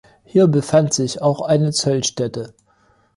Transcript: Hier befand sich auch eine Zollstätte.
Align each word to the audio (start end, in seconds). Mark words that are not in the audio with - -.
Hier 0.23 0.47
befand 0.47 0.95
sich 0.95 1.21
auch 1.21 1.41
eine 1.41 1.71
Zollstätte. 1.73 2.55